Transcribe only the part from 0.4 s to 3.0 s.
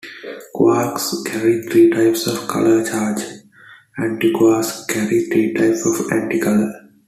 Quarks carry three types of color